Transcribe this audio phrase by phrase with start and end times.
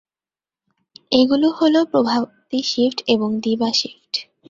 [1.11, 4.13] এগুলো হলো প্রভাতী শিফট এবং দিবা শিফট।